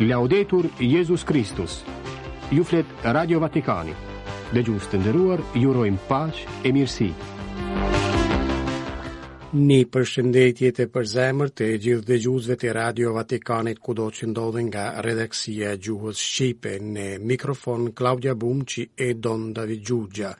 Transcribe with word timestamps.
Laudetur 0.00 0.68
Jezus 0.80 1.22
Kristus 1.24 1.82
Ju 2.50 2.62
flet 2.64 2.86
Radio 3.04 3.40
Vatikani 3.42 3.90
Dhe 4.54 4.60
gjus 4.62 4.84
të 4.92 5.00
ndëruar, 5.02 5.40
ju 5.58 5.72
rojm 5.74 5.96
pash 6.06 6.44
e 6.62 6.70
mirësi 6.72 7.08
Një 9.58 9.78
përshëndetje 9.96 10.70
të 10.78 10.86
përzemër 10.94 11.50
të 11.58 11.70
gjithë 11.86 12.06
dhe 12.12 12.18
gjusve 12.22 12.54
të 12.62 12.74
Radio 12.78 13.14
Vatikanit 13.16 13.80
ku 13.82 13.96
do 13.98 14.06
që 14.18 14.28
ndodhen 14.30 14.68
nga 14.70 14.84
redaksia 15.02 15.72
gjuhës 15.82 16.22
Shqipe 16.22 16.76
në 16.78 17.08
mikrofon 17.32 17.90
Klaudia 17.98 18.36
që 18.38 18.86
e 19.08 19.08
Don 19.14 19.48
David 19.56 19.82
Gjugja. 19.88 20.30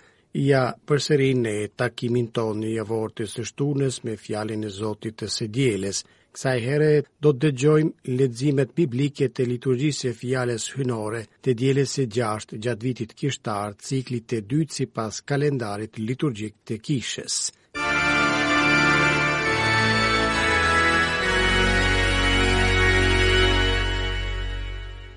Ja 0.50 0.62
përsëri 0.86 1.32
në 1.34 1.56
takimin 1.80 2.30
tonë 2.36 2.68
i 2.68 2.78
avortës 2.84 3.34
të 3.34 3.48
shtunës 3.50 4.04
me 4.06 4.14
fjalin 4.16 4.64
e 4.64 4.68
Zotit 4.76 5.16
të 5.18 5.28
Sedjeles, 5.38 6.04
Kësaj 6.38 6.58
herë 6.62 6.88
do 7.26 7.30
të 7.34 7.48
dëgjojmë 7.50 8.12
ledzimet 8.18 8.70
biblike 8.80 9.26
të 9.34 9.42
liturgjisë 9.48 10.10
e 10.12 10.12
fjales 10.18 10.66
hynore 10.74 11.22
të 11.42 11.54
djeles 11.60 11.94
e 11.98 12.04
gjasht 12.16 12.52
gjatë 12.66 12.86
vitit 12.86 13.14
kishtar 13.18 13.72
ciklit 13.86 14.28
të 14.30 14.38
dytë 14.52 14.76
si 14.76 14.86
pas 14.98 15.18
kalendarit 15.32 15.98
liturgjik 15.98 16.54
të 16.70 16.78
kishës. 16.78 17.40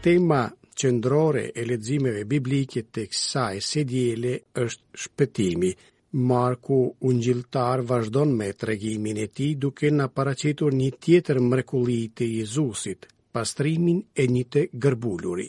Tema 0.08 0.42
qëndrore 0.74 1.46
e 1.54 1.68
ledzimeve 1.70 2.26
biblike 2.34 2.82
të 2.90 3.06
kësaj 3.14 3.62
se 3.70 3.86
djele 3.94 4.34
është 4.66 5.04
shpëtimi. 5.06 5.76
Marku 6.14 6.94
Ungjilltar 7.00 7.82
vazhdon 7.88 8.36
me 8.36 8.52
tregimin 8.54 9.18
e 9.18 9.28
tij 9.36 9.56
duke 9.56 9.88
na 9.96 10.06
paraqitur 10.12 10.72
një 10.76 10.90
tjetër 11.00 11.40
mrekulli 11.40 12.10
të 12.18 12.26
Jezusit, 12.38 13.06
pastrimin 13.32 14.02
e 14.22 14.26
një 14.28 14.44
të 14.54 14.64
gërbuluri. 14.84 15.48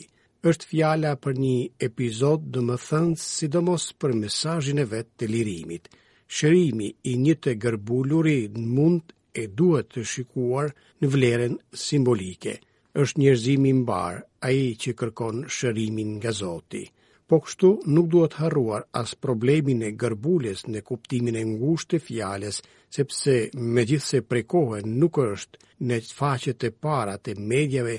Është 0.49 0.67
fjala 0.69 1.11
për 1.19 1.33
një 1.37 1.67
epizod, 1.85 2.39
do 2.55 2.77
sidomos 3.17 3.91
për 3.99 4.13
mesazhin 4.23 4.79
e 4.79 4.83
vet 4.85 5.07
të 5.19 5.27
lirimit. 5.31 5.89
Shërimi 6.31 6.93
i 7.11 7.17
një 7.17 7.35
të 7.43 7.53
gërbuluri 7.63 8.47
mund 8.55 9.11
e 9.43 9.47
duhet 9.47 9.87
të 9.91 10.03
shikuar 10.05 10.71
në 11.01 11.07
vlerën 11.13 11.55
simbolike. 11.75 12.57
Është 12.95 13.19
njerëzimi 13.19 13.69
i 13.69 13.73
mbar, 13.83 14.15
ai 14.41 14.59
që 14.79 14.95
kërkon 15.01 15.43
shërimin 15.47 16.15
nga 16.19 16.31
Zoti. 16.31 16.87
Po 17.33 17.39
kështu 17.41 17.69
nuk 17.89 18.11
duhet 18.13 18.35
harruar 18.37 18.83
as 18.99 19.11
problemin 19.25 19.79
e 19.87 19.87
gërbules 20.01 20.59
në 20.73 20.81
kuptimin 20.89 21.37
e 21.39 21.41
ngusht 21.55 21.87
të 21.93 21.99
fjales, 22.07 22.59
sepse 22.95 23.33
me 23.77 23.81
gjithë 23.91 24.05
se 24.07 24.19
prekohe 24.33 24.83
nuk 24.99 25.17
është 25.23 25.59
në 25.89 25.97
faqet 26.19 26.67
e 26.69 26.71
para 26.85 27.15
të 27.17 27.33
medjave, 27.53 27.95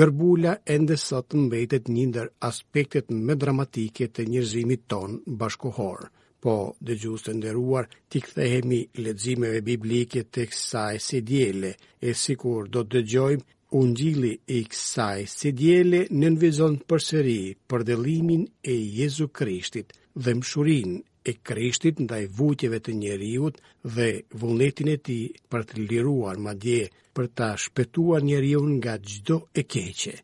gërbula 0.00 0.54
ende 0.76 0.96
sot 1.02 1.36
mbetet 1.42 1.92
njëndër 1.96 2.32
aspektet 2.48 3.12
me 3.28 3.36
dramatike 3.44 4.08
të 4.08 4.26
njërzimit 4.32 4.88
ton 4.94 5.18
bashkohor. 5.42 6.08
Po, 6.40 6.54
dhe 6.86 6.96
gjusë 7.02 7.26
të 7.28 7.36
nderuar, 7.42 7.90
t'i 8.08 8.24
këthehemi 8.24 8.80
ledzimeve 9.04 9.60
biblike 9.68 10.24
të 10.32 10.48
kësaj 10.54 11.02
se 11.10 11.20
djele, 11.28 11.74
e 12.08 12.16
sikur 12.24 12.72
do 12.72 12.82
të 12.86 12.96
dëgjojmë 13.02 13.46
Ungjili 13.76 14.30
i 14.56 14.58
kësaj 14.64 15.24
së 15.30 15.50
djele 15.56 15.98
në 16.10 16.16
nënvizon 16.20 16.76
sëri 17.06 17.34
për 17.72 17.82
delimin 17.90 18.46
e 18.74 18.76
Jezu 18.98 19.26
Krishtit 19.40 19.92
dhe 20.28 20.34
mshurin 20.38 20.94
e 21.32 21.34
Krishtit 21.50 22.00
ndaj 22.06 22.22
vuqeve 22.38 22.80
të 22.86 22.94
njeriut 23.02 23.60
dhe 23.98 24.08
vullnetin 24.40 24.88
e 24.96 24.98
ti 25.10 25.18
për 25.50 25.66
të 25.72 25.84
liruar 25.92 26.40
madje 26.48 26.80
për 27.14 27.28
ta 27.42 27.50
shpetuar 27.66 28.24
njeriun 28.30 28.72
nga 28.80 28.96
gjdo 29.10 29.38
e 29.62 29.66
keqe 29.74 30.16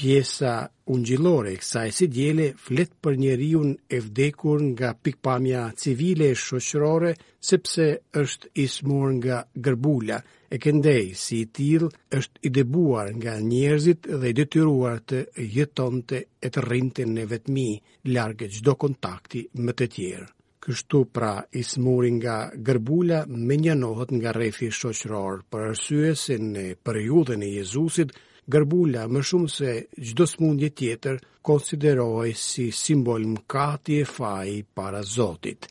pjesa 0.00 0.54
ungjillore 0.90 1.52
e 1.52 1.58
kësaj 1.60 1.90
si 1.92 2.06
djele, 2.08 2.46
flet 2.64 2.92
për 3.04 3.18
njeriu 3.20 3.60
e 3.92 3.98
vdekur 4.00 4.62
nga 4.72 4.94
pikpamja 4.96 5.64
civile 5.76 6.30
e 6.32 6.38
shoqërore 6.42 7.10
sepse 7.50 7.86
është 8.22 8.48
i 8.62 8.66
smur 8.76 9.10
nga 9.18 9.42
gërbula 9.66 10.16
e 10.50 10.56
këndej 10.64 11.04
si 11.24 11.42
i 11.44 11.50
till 11.56 11.84
është 12.18 12.40
i 12.48 12.52
debuar 12.56 13.12
nga 13.20 13.34
njerëzit 13.50 14.08
dhe 14.20 14.30
i 14.32 14.36
detyruar 14.40 15.04
të 15.12 15.20
jetonte 15.56 16.22
e 16.40 16.48
të 16.54 16.64
rrinte 16.66 17.04
në 17.12 17.26
vetmi 17.34 17.68
larg 18.16 18.46
çdo 18.56 18.74
kontakti 18.84 19.46
me 19.64 19.76
të 19.76 19.90
tjerë 19.96 20.30
Kështu 20.60 20.98
pra 21.16 21.34
i 21.56 21.70
nga 22.16 22.36
gërbula 22.68 23.22
me 23.46 23.54
njënohët 23.62 24.10
nga 24.18 24.32
refi 24.36 24.68
shoqëror 24.80 25.38
për 25.50 25.60
arsye 25.70 26.08
se 26.24 26.34
në 26.52 26.66
periudën 26.84 27.40
e 27.46 27.52
Jezusit 27.58 28.10
gërbulla 28.52 29.04
më 29.14 29.20
shumë 29.28 29.52
se 29.56 29.72
gjdo 30.06 30.24
smundje 30.28 30.68
tjetër 30.78 31.18
konsiderohej 31.46 32.32
si 32.48 32.66
simbol 32.84 33.22
mkati 33.36 34.00
e 34.02 34.06
faji 34.16 34.58
para 34.76 35.02
Zotit. 35.16 35.68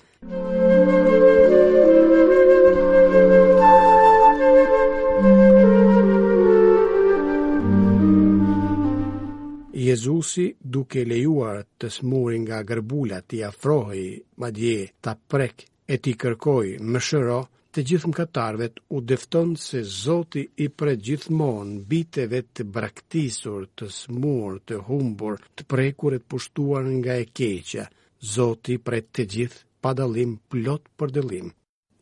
Jezusi, 9.89 10.47
duke 10.75 11.01
lejuar 11.11 11.63
të 11.79 11.87
smuri 11.97 12.39
nga 12.45 12.59
gërbulat 12.69 13.33
i 13.37 13.39
afrohi, 13.49 14.09
ma 14.39 14.49
dje, 14.57 14.75
t'a 15.03 15.15
prek 15.31 15.65
e 15.93 15.97
t'i 15.97 16.13
kërkoj 16.21 16.67
më 16.91 16.99
shëro, 17.07 17.39
të 17.75 17.83
gjithë 17.89 18.09
mkatarve 18.09 18.67
u 18.95 18.99
defton 19.09 19.51
se 19.63 19.81
Zoti 19.85 20.41
i 20.63 20.67
pret 20.81 21.01
gjithmonë 21.05 21.83
biteve 21.91 22.39
të 22.49 22.65
braktisur, 22.77 23.67
të 23.77 23.89
smur, 23.93 24.57
të 24.67 24.79
humbur, 24.87 25.37
të 25.55 25.67
prekur 25.73 26.15
të 26.17 26.23
pushtuar 26.33 26.87
nga 26.99 27.13
e 27.21 27.27
keqja. 27.39 27.85
Zoti 28.33 28.79
pret 28.87 29.11
të 29.15 29.25
gjithë 29.35 29.61
pa 29.81 29.93
dallim 29.93 30.37
plot 30.49 30.89
për 30.97 31.17
Unë 31.19 31.53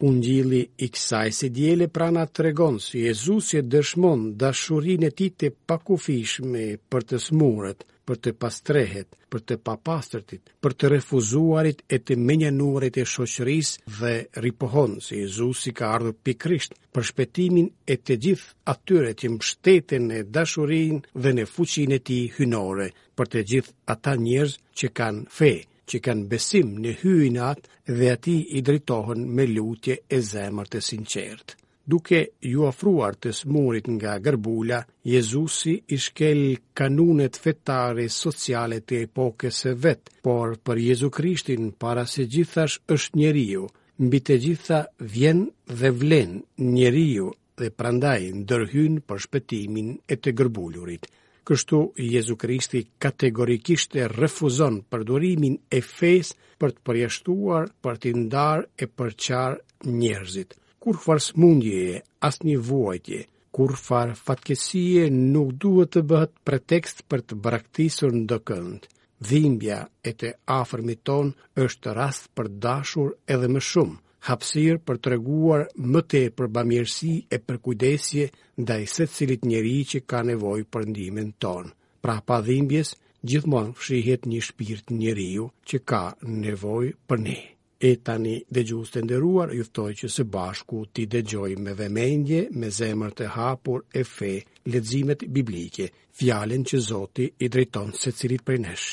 Ungjilli 0.07 0.61
i 0.85 0.87
kësaj 0.93 1.29
se 1.33 1.47
diele 1.49 1.87
prana 1.89 2.23
të 2.29 2.43
regon 2.45 2.75
si 2.85 2.99
Jezus 3.03 3.47
dëshmon 3.73 4.23
dashurin 4.37 5.03
e 5.03 5.09
ti 5.19 5.27
të 5.39 5.49
pakufishme 5.69 6.65
për 6.91 7.07
të 7.09 7.17
smurët, 7.27 7.81
për 8.07 8.19
të 8.23 8.31
pastrehet, 8.43 9.09
për 9.31 9.41
të 9.51 9.55
papastërtit, 9.67 10.51
për 10.63 10.75
të 10.79 10.91
refuzuarit 10.95 11.81
e 11.91 11.99
të 12.07 12.15
menjanuarit 12.29 12.99
e 13.01 13.03
shoqëris 13.13 13.71
dhe 13.99 14.13
ripohon 14.45 14.93
se 15.07 15.19
Jezusi 15.19 15.73
ka 15.77 15.89
ardhur 15.97 16.15
pikrisht 16.25 16.77
për 16.93 17.07
shpëtimin 17.11 17.67
e 17.93 17.97
të 18.05 18.17
gjithë 18.23 18.53
atyre 18.73 19.11
që 19.19 19.31
mbështeten 19.33 20.07
në 20.13 20.21
dashurinë 20.37 21.01
dhe 21.25 21.35
në 21.39 21.47
fuqinë 21.55 21.99
e 21.99 22.03
tij 22.09 22.23
hyjnore 22.37 22.87
për 23.19 23.31
të 23.35 23.43
gjithë 23.53 23.75
ata 23.95 24.13
njerëz 24.23 24.53
që 24.79 24.87
kanë 25.01 25.27
fe 25.39 25.53
që 25.89 25.97
kanë 26.07 26.27
besim 26.33 26.67
në 26.83 26.95
hyjnat 27.03 27.59
dhe 27.97 28.07
ati 28.15 28.37
i 28.57 28.63
dritohen 28.69 29.27
me 29.35 29.47
lutje 29.55 29.95
e 30.09 30.19
zemër 30.31 30.67
të 30.75 30.79
sinqertë 30.91 31.53
duke 31.87 32.19
ju 32.51 32.65
ofruar 32.67 33.15
të 33.15 33.31
smurit 33.33 33.87
nga 33.95 34.17
gërbula, 34.19 34.81
Jezusi 35.07 35.75
i 35.95 35.97
shkel 36.03 36.41
kanunet 36.75 37.39
fetare 37.43 38.07
sociale 38.11 38.81
të 38.83 38.99
epokës 39.07 39.61
së 39.63 39.71
vet, 39.85 40.11
por 40.25 40.57
për 40.67 40.81
Jezu 40.89 41.09
Krishtin 41.17 41.69
para 41.79 42.03
se 42.13 42.27
gjithash 42.33 42.79
është 42.95 43.17
njeriu, 43.21 43.63
mbi 44.03 44.19
të 44.25 44.35
gjitha 44.47 44.81
vjen 44.99 45.45
dhe 45.79 45.89
vlen 46.01 46.33
njeriu 46.75 47.31
dhe 47.57 47.71
prandaj 47.79 48.19
ndërhyn 48.43 48.99
për 49.07 49.23
shpëtimin 49.25 49.87
e 50.13 50.19
të 50.21 50.29
gërbulurit. 50.39 51.07
Kështu, 51.47 51.77
Jezu 52.15 52.35
Kristi 52.41 52.83
kategorikisht 53.03 53.95
e 54.03 54.09
refuzon 54.11 54.81
përdorimin 54.91 55.55
e 55.71 55.79
fes 55.95 56.35
për 56.59 56.75
të 56.75 56.83
përjashtuar, 56.89 57.71
për 57.83 57.93
të 58.03 58.07
ndarë 58.19 58.63
e 58.75 58.85
përqar 58.97 59.53
njerëzit 60.01 60.51
kur 60.87 61.01
farë 61.03 61.23
smundje, 61.25 61.95
as 62.23 62.37
një 62.47 62.61
vojtje, 62.63 63.17
kur 63.55 63.73
farë 63.75 64.13
fatkesie 64.15 65.09
nuk 65.11 65.49
duhet 65.59 65.89
të 65.91 66.03
bëhet 66.11 66.37
pretekst 66.47 67.01
për 67.11 67.23
të 67.27 67.35
braktisur 67.47 68.15
në 68.15 68.21
dëkënd. 68.31 68.85
Dhimbja 69.29 69.79
e 70.07 70.13
të 70.21 70.29
afërmi 70.59 70.95
ton 71.09 71.33
është 71.65 71.95
rast 71.99 72.29
për 72.37 72.51
dashur 72.67 73.09
edhe 73.35 73.49
më 73.55 73.65
shumë, 73.71 73.97
hapsir 74.29 74.79
për 74.87 75.01
të 75.01 75.11
reguar 75.17 75.67
më 75.91 76.03
për 76.37 76.47
bamirësi 76.55 77.11
e 77.35 77.37
për 77.47 77.59
kujdesje 77.67 78.29
nda 78.61 78.79
i 78.85 78.87
se 78.95 79.09
cilit 79.15 79.43
njeri 79.43 79.75
që 79.91 79.99
ka 80.09 80.23
nevoj 80.31 80.61
për 80.71 80.87
ndimin 80.93 81.33
ton. 81.43 81.67
Pra 82.03 82.15
pa 82.27 82.39
dhimbjes, 82.47 82.95
gjithmonë 83.27 83.75
fshihet 83.75 84.23
një 84.31 84.39
shpirt 84.49 84.95
njeriu 85.01 85.51
që 85.67 85.83
ka 85.89 86.03
nevoj 86.45 86.95
për 87.09 87.25
ne. 87.27 87.39
E 87.79 87.91
tani 88.01 88.33
dhe 88.55 88.63
gjusë 88.65 88.93
të 88.97 89.01
nderuar, 89.05 89.51
juftoj 89.53 89.91
që 89.99 90.07
së 90.09 90.23
bashku 90.35 90.79
ti 90.97 91.03
dhe 91.13 91.21
me 91.65 91.73
vëmendje, 91.81 92.39
me 92.61 92.71
zemër 92.77 93.11
të 93.19 93.25
hapur 93.37 93.83
e 93.93 94.03
fe, 94.11 94.31
ledzimet 94.73 95.25
biblike, 95.35 95.85
fjallin 96.19 96.65
që 96.71 96.77
Zoti 96.87 97.27
i 97.37 97.47
drejton 97.55 97.93
se 98.01 98.11
cilit 98.13 98.41
për 98.41 98.57
nesh. 98.57 98.89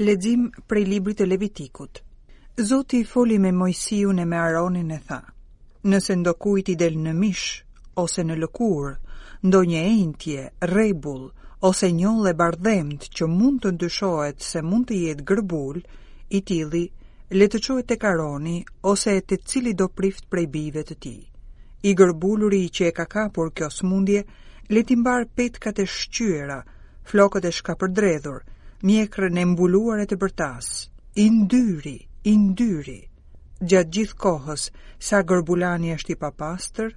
Ledzim 0.00 0.50
prej 0.66 0.84
libri 0.90 1.12
të 1.14 1.28
Levitikut 1.30 2.02
Zoti 2.72 3.00
i 3.00 3.04
foli 3.14 3.38
me 3.46 3.52
Mojsiun 3.62 4.18
e 4.18 4.24
me 4.24 4.36
Aronin 4.46 4.90
e 4.96 5.02
tha– 5.10 5.20
nëse 5.82 6.12
ndokujt 6.20 6.68
i 6.74 6.76
del 6.76 6.96
në 7.00 7.12
mish 7.16 7.48
ose 8.00 8.20
në 8.24 8.34
lëkur, 8.42 8.90
ndonjë 9.48 9.80
entje, 9.88 10.42
rejbul, 10.72 11.22
ose 11.64 11.88
njolle 11.92 12.34
bardhemt 12.36 13.06
që 13.16 13.28
mund 13.30 13.62
të 13.64 13.72
ndyshojt 13.78 14.44
se 14.44 14.60
mund 14.64 14.88
të 14.90 14.98
jetë 15.06 15.24
gërbul, 15.30 15.80
i 16.36 16.40
tili 16.50 16.84
le 17.32 17.48
të 17.48 17.60
qojt 17.68 17.88
të 17.88 17.96
karoni 18.02 18.58
ose 18.92 19.16
të 19.24 19.40
cili 19.48 19.72
do 19.80 19.88
prift 19.88 20.28
prej 20.30 20.46
bive 20.56 20.84
të 20.84 20.96
ti. 21.02 21.16
I 21.88 21.94
gërbuluri 21.96 22.60
që 22.68 22.90
e 22.90 22.94
ka 23.00 23.08
kapur 23.16 23.50
kjo 23.56 23.70
smundje, 23.72 24.22
le 24.70 24.82
t'i 24.84 24.96
mbar 25.00 25.24
petkat 25.34 25.80
e 25.80 25.88
shqyera, 25.94 26.60
flokët 27.08 27.48
e 27.48 27.52
shkapërdredhur, 27.60 28.40
mjekrën 28.84 29.36
e 29.40 29.44
mbuluar 29.54 30.04
e 30.04 30.08
të 30.08 30.20
bërtas, 30.22 30.72
i 31.24 31.30
ndyri, 31.40 31.96
i 32.28 32.34
ndyri, 32.44 33.00
gjatë 33.60 33.92
gjithë 33.94 34.16
kohës, 34.16 34.68
sa 34.96 35.20
gërbulani 35.22 35.90
është 35.94 36.12
i 36.16 36.20
papastër, 36.22 36.92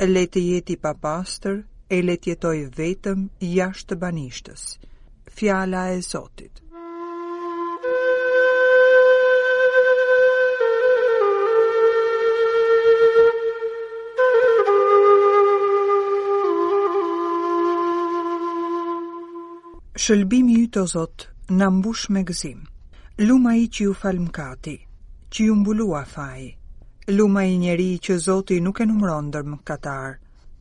e 0.00 0.06
letë 0.08 0.40
jeti 0.46 0.76
i 0.76 0.80
papastër, 0.80 1.58
e 1.88 1.98
letë 2.02 2.30
jetoj 2.32 2.56
vetëm 2.76 3.26
jashtë 3.40 3.92
të 3.94 4.00
banishtës. 4.04 4.64
Fjala 5.36 5.84
e 5.94 6.00
Zotit. 6.02 6.62
Shëlbimi 20.06 20.58
i 20.62 20.66
të 20.74 20.82
Zot, 20.92 21.28
në 21.56 21.70
mbush 21.78 22.08
me 22.14 22.22
gëzim. 22.28 22.66
Luma 23.26 23.56
i 23.60 23.66
që 23.68 23.86
ju 23.90 23.94
falmkati– 23.96 24.76
që 25.30 25.44
ju 25.46 25.54
mbulua 25.54 26.04
faj. 26.06 26.44
Luma 27.16 27.44
i 27.44 27.58
njeri 27.58 27.98
që 27.98 28.16
Zoti 28.24 28.58
nuk 28.60 28.80
e 28.80 28.86
numron 28.86 29.30
dërmë 29.34 29.58
katar, 29.68 30.12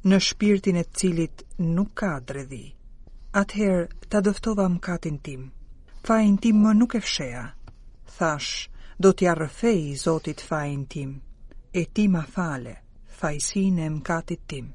në 0.09 0.17
shpirtin 0.27 0.77
e 0.81 0.85
cilit 1.00 1.44
nuk 1.75 1.91
ka 2.01 2.12
dredhi. 2.27 2.65
Atëherë, 3.41 3.83
ta 4.09 4.17
dëftova 4.25 4.65
më 4.75 4.79
katin 4.88 5.17
tim. 5.25 5.41
Fajin 6.06 6.38
tim 6.41 6.56
më 6.63 6.71
nuk 6.79 6.91
e 6.95 7.01
fsheja. 7.06 7.45
Thash, 8.17 8.51
do 9.01 9.09
t'ja 9.17 9.33
rëfej 9.39 9.79
i 9.91 9.95
Zotit 10.06 10.39
fajin 10.50 10.83
tim. 10.94 11.12
E 11.73 11.81
ti 11.94 12.03
ma 12.13 12.23
fale, 12.35 12.75
fajsin 13.19 13.75
e 13.79 13.88
më 13.94 14.01
katit 14.09 14.41
tim. 14.50 14.67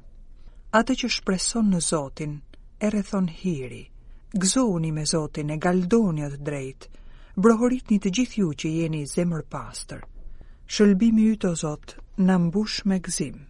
Ate 0.77 0.91
që 0.99 1.07
shpreson 1.17 1.67
në 1.71 1.79
Zotin, 1.91 2.33
e 2.79 2.89
rethon 2.95 3.27
hiri. 3.39 3.83
Gzoni 4.43 4.91
me 4.95 5.03
Zotin 5.13 5.49
e 5.55 5.57
galdoni 5.65 6.21
atë 6.27 6.39
drejtë, 6.49 6.85
Brohorit 7.39 7.91
një 7.91 7.99
të 8.03 8.11
gjithë 8.17 8.41
ju 8.41 8.49
që 8.61 8.69
jeni 8.75 9.05
zemër 9.07 9.45
pastër. 9.53 10.01
Shëllbimi 10.71 11.29
ju 11.29 11.37
të 11.43 11.53
zotë 11.63 12.25
në 12.27 12.35
mbush 12.47 12.81
me 12.85 12.99
gzim. 13.07 13.47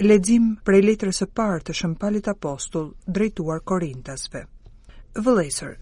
Ledzim 0.00 0.54
prej 0.64 0.80
letrës 0.82 1.18
e 1.22 1.26
partë 1.36 1.66
të 1.70 1.74
shëmpalit 1.82 2.28
apostull 2.32 2.94
drejtuar 3.06 3.60
Korintasve. 3.68 4.46
Vëlesër, 5.26 5.74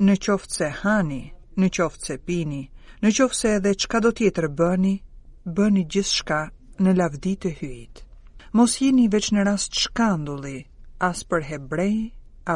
në 0.00 0.14
qoftë 0.24 0.54
se 0.56 0.68
hani, 0.80 1.18
në 1.60 1.68
qoftë 1.72 2.06
se 2.08 2.16
pini, 2.28 2.62
në 3.02 3.10
qoftë 3.16 3.36
se 3.38 3.50
edhe 3.58 3.70
qka 3.80 4.00
do 4.04 4.10
tjetër 4.18 4.46
bëni, 4.58 4.96
bëni 5.56 5.86
gjithë 5.94 6.16
shka 6.18 6.40
në 6.84 6.92
lavdi 6.98 7.32
të 7.42 7.52
hyjit. 7.60 8.02
Mos 8.56 8.74
jini 8.82 9.06
veç 9.14 9.28
në 9.34 9.44
rast 9.48 9.76
shkandulli, 9.84 10.58
as 11.08 11.22
për 11.30 11.46
hebrej, 11.50 11.94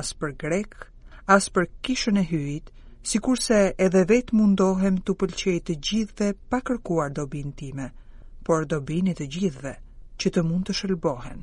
as 0.00 0.12
për 0.20 0.34
grek, 0.42 0.74
as 1.36 1.48
për 1.48 1.68
kishën 1.84 2.20
e 2.22 2.26
hyjit, 2.32 2.68
si 3.02 3.18
kurse 3.24 3.60
edhe 3.86 4.02
vetë 4.10 4.36
mundohem 4.36 5.00
të 5.06 5.14
pëlqej 5.22 5.56
të 5.68 5.78
gjithve 5.88 6.30
pa 6.52 6.60
kërkuar 6.68 7.12
dobin 7.16 7.54
time, 7.62 7.88
por 8.44 8.68
dobinit 8.68 9.20
të 9.22 9.28
gjithve 9.36 9.74
që 10.20 10.34
të 10.34 10.44
mund 10.50 10.68
të 10.68 10.76
shëllbohen. 10.80 11.40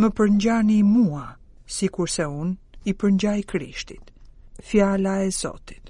Më 0.00 0.08
përngjani 0.18 0.80
mua, 0.94 1.26
si 1.68 1.90
kurse 1.98 2.24
unë 2.40 2.88
i 2.92 2.96
përngjaj 3.02 3.40
krishtit, 3.52 4.12
fjala 4.70 5.18
e 5.26 5.30
zotit. 5.30 5.84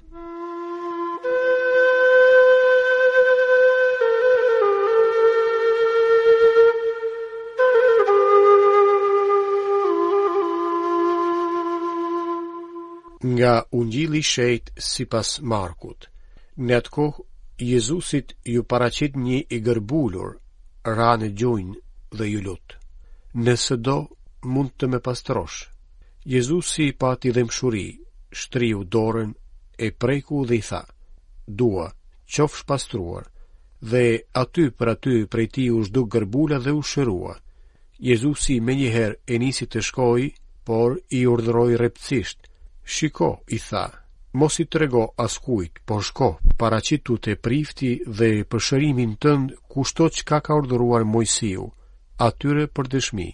nga 13.25 13.63
ungjili 13.71 14.21
shejt 14.23 14.69
si 14.77 15.05
pas 15.05 15.39
Markut. 15.41 16.07
Në 16.57 16.73
atë 16.79 16.89
kohë, 16.91 17.21
Jezusit 17.59 18.33
ju 18.45 18.63
paracit 18.63 19.15
një 19.19 19.41
i 19.51 19.57
gërbulur, 19.63 20.31
ranë 20.87 21.27
gjojnë 21.35 21.73
dhe 22.17 22.25
ju 22.31 22.39
lutë. 22.43 22.75
Nëse 23.43 23.75
do, 23.83 23.97
mund 24.43 24.71
të 24.79 24.85
me 24.91 24.99
pastrosh. 25.03 25.67
Jezusi 26.23 26.91
pati 26.99 27.31
dhe 27.35 27.43
mshuri, 27.43 27.89
shtriu 28.31 28.83
dorën, 28.87 29.31
e 29.77 29.87
preku 29.99 30.45
dhe 30.47 30.55
i 30.55 30.63
tha, 30.69 30.81
dua, 31.47 31.89
qofsh 32.27 32.63
pastruar, 32.67 33.25
dhe 33.91 34.05
aty 34.41 34.65
për 34.77 34.87
aty 34.93 35.15
prej 35.31 35.47
ti 35.53 35.63
u 35.75 35.83
shduk 35.85 36.07
gërbula 36.15 36.57
dhe 36.63 36.71
u 36.71 36.81
shërua. 36.81 37.35
Jezusi 38.09 38.59
me 38.65 38.73
njëherë 38.79 39.19
e 39.27 39.35
nisi 39.43 39.65
të 39.67 39.79
shkoj, 39.87 40.21
por 40.67 40.91
i 41.17 41.25
urdhëroj 41.31 41.71
repësisht, 41.83 42.39
Shiko, 42.89 43.27
i 43.55 43.59
tha, 43.61 43.83
mos 44.41 44.55
i 44.61 44.65
trego 44.65 45.01
askujt, 45.25 45.75
po 45.85 45.99
shko, 46.07 46.29
para 46.61 46.79
qitu 46.87 47.17
të 47.25 47.35
prifti 47.47 47.89
dhe 48.19 48.29
përshërimin 48.53 49.11
tënd 49.25 49.51
kushto 49.73 50.07
që 50.15 50.25
ka 50.31 50.39
ka 50.47 50.57
urdhëruar 50.61 51.05
mojësiu, 51.13 51.67
atyre 52.29 52.65
për 52.77 52.89
dëshmi. 52.95 53.27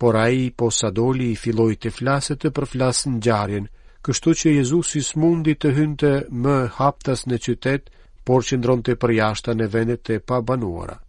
Por 0.00 0.16
a 0.16 0.26
i 0.42 0.52
po 0.60 0.68
sa 0.80 0.92
doli 0.98 1.30
i 1.30 1.38
filoj 1.44 1.74
të 1.82 1.94
flaset 1.98 2.42
të 2.44 2.52
përflasën 2.58 3.16
gjarjen, 3.26 3.70
kështu 4.04 4.36
që 4.42 4.54
Jezus 4.58 4.92
i 5.00 5.04
smundi 5.08 5.56
të 5.60 5.72
hynte 5.80 6.12
më 6.44 6.56
haptas 6.76 7.24
në 7.28 7.40
qytet, 7.46 7.88
por 8.26 8.44
që 8.48 8.60
ndronë 8.60 8.86
të 8.90 8.98
përjashta 9.06 9.56
në 9.56 9.70
vendet 9.78 10.04
të 10.10 10.20
pabanuara. 10.28 11.00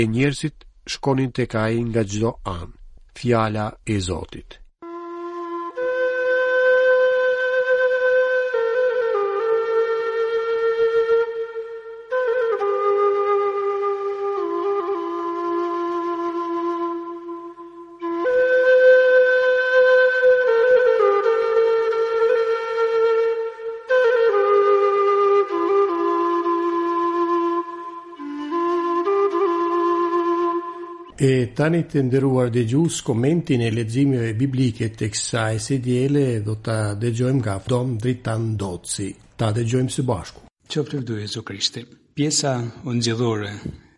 E 0.00 0.08
njerëzit 0.16 0.68
shkonin 0.96 1.30
të 1.36 1.50
kaj 1.56 1.72
nga 1.92 2.08
gjdo 2.14 2.36
anë, 2.56 2.72
fjala 3.20 3.70
e 3.84 4.00
Zotit. 4.10 4.60
E 31.24 31.28
tani 31.56 31.78
të 31.90 32.00
ndëruar 32.08 32.48
dhe 32.52 32.62
gjusë 32.70 33.04
komentin 33.06 33.62
e 33.64 33.68
ledzimjëve 33.72 34.30
biblike 34.40 34.88
të 34.98 35.06
kësa 35.12 35.44
e 35.54 35.60
se 35.66 35.76
djele 35.84 36.24
dhe 36.46 36.56
të 36.66 36.74
dhe 37.00 37.10
gjojmë 37.20 37.38
nga 37.40 37.54
fdom 37.64 37.92
dritan 38.02 38.44
doci. 38.62 39.06
Ta 39.38 39.48
dhe 39.56 39.62
gjojmë 39.70 39.94
së 39.94 40.04
bashku. 40.10 40.42
Që 40.70 40.82
për 40.90 41.04
du 41.08 41.16
e 41.22 41.42
krishti, 41.50 41.84
pjesa 42.16 42.52
unë 42.90 43.04
gjithore 43.06 43.52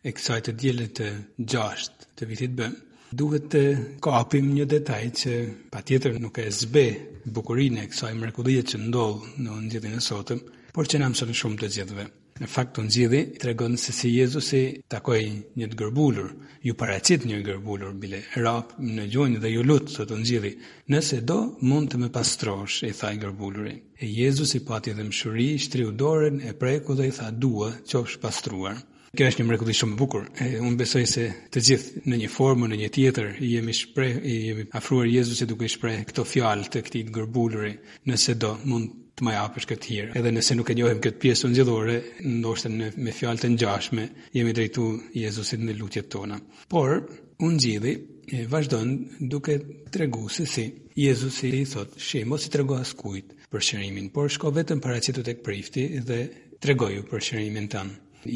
e 0.07 0.15
kësa 0.19 0.37
e 0.39 0.45
të 0.49 0.55
djele 0.61 0.87
të 0.99 1.09
gjasht 1.55 2.07
të 2.17 2.29
vitit 2.31 2.55
bëm, 2.61 2.77
duhet 3.23 3.49
të 3.57 3.65
kapim 4.07 4.53
një 4.55 4.69
detaj 4.77 5.03
që 5.25 5.35
pa 5.73 5.81
tjetër 5.83 6.21
nuk 6.27 6.39
e 6.45 6.51
zbe 6.63 6.87
bukurin 7.27 7.81
e 7.83 7.89
kësa 7.91 8.13
e 8.15 8.63
që 8.71 8.85
ndollë 8.87 9.35
në 9.43 9.59
unë 9.59 9.73
gjithin 9.75 9.99
e 9.99 10.05
sotëm, 10.13 10.45
por 10.75 10.87
që 10.93 11.01
në 11.03 11.11
amësën 11.11 11.35
shumë 11.43 11.61
të 11.65 11.75
gjithve. 11.81 12.07
Në 12.41 12.49
fakt 12.53 12.73
të 12.77 12.83
nxjidhi, 12.85 13.21
i 13.35 13.39
të 13.41 13.47
regonë 13.51 13.79
se 13.81 13.93
si 13.99 14.09
Jezusi 14.13 14.59
takoj 14.93 15.21
një 15.61 15.69
të 15.73 15.79
gërbulur, 15.83 16.27
ju 16.69 16.75
paracit 16.83 17.25
një 17.29 17.39
gërbulur, 17.47 17.95
bile 18.03 18.19
rap, 18.45 18.75
në 18.81 19.07
gjojnë 19.15 19.41
dhe 19.45 19.53
ju 19.55 19.63
lutë 19.71 19.95
të 19.95 20.05
të 20.11 20.19
nxjidhi. 20.23 20.51
Nëse 20.95 21.21
do, 21.31 21.39
mund 21.71 21.93
të 21.93 22.01
me 22.03 22.11
pastrosh, 22.17 22.83
i 22.85 22.93
tha 22.99 23.13
i 23.17 23.21
gërbulurin. 23.23 23.79
E 24.03 24.11
Jezusi 24.11 24.61
pati 24.69 24.93
po 24.93 24.99
dhe 24.99 25.07
mshuri, 25.09 25.47
shtri 25.65 25.87
u 25.89 25.95
dorën, 26.03 26.41
e 26.45 26.53
preku 26.61 26.99
dhe 26.99 27.09
i 27.09 27.15
tha 27.21 27.31
dua, 27.47 27.71
që 27.89 28.03
është 28.03 28.23
pastruar. 28.27 28.85
Kërë 29.17 29.33
është 29.33 29.41
një 29.43 29.49
mrekulli 29.49 29.79
shumë 29.79 29.97
bukur, 29.97 30.29
e 30.45 30.51
unë 30.61 30.77
besoj 30.83 31.07
se 31.09 31.27
të 31.55 31.63
gjithë 31.71 32.03
në 32.05 32.21
një 32.27 32.31
formë, 32.37 32.69
në 32.69 32.83
një 32.83 32.91
tjetër, 32.99 33.33
jemi, 33.49 33.73
shpreh 33.79 34.19
jemi 34.29 34.69
afruar 34.77 35.09
Jezusi 35.09 35.49
duke 35.49 35.65
i 35.65 35.73
shprej 35.73 36.03
këto 36.11 36.27
fjalë 36.35 36.69
të 36.75 36.85
këti 36.89 37.05
të 37.09 37.17
gërbulëri, 37.17 37.73
nëse 38.13 38.37
do 38.45 38.53
mund 38.73 39.06
të 39.17 39.25
më 39.25 39.33
japësh 39.33 39.67
këtë 39.71 39.91
hir. 39.91 40.09
Edhe 40.21 40.33
nëse 40.37 40.55
nuk 40.59 40.71
e 40.71 40.77
njohim 40.77 40.99
këtë 41.05 41.21
pjesë 41.23 41.45
të 41.47 41.51
ngjillore, 41.55 41.93
ndoshta 42.37 42.69
në 42.73 42.89
me 43.07 43.15
fjalë 43.17 43.41
të 43.43 43.49
ngjashme, 43.55 44.05
jemi 44.37 44.53
drejtu 44.57 44.85
Jezusit 45.17 45.63
në 45.65 45.77
lutjet 45.79 46.11
tona. 46.13 46.37
Por 46.69 46.93
u 47.41 47.49
ngjilli 47.55 47.95
e 48.37 48.43
vazhdon 48.53 48.93
duke 49.33 49.57
treguar 49.95 50.31
se 50.37 50.45
si 50.53 50.67
Jezusi 51.01 51.49
i 51.49 51.65
thotë, 51.73 51.97
"Shi 52.09 52.25
mos 52.25 52.45
i 52.47 52.53
tregoa 52.53 52.83
skujt 52.93 53.33
për 53.51 53.65
shërimin, 53.69 54.13
por 54.15 54.29
shko 54.35 54.53
vetëm 54.59 54.83
para 54.85 55.01
çetut 55.01 55.25
tek 55.25 55.41
prifti 55.47 55.87
dhe 56.09 56.21
tregoju 56.61 57.09
për 57.09 57.25
shërimin 57.29 57.69
tënd." 57.75 57.93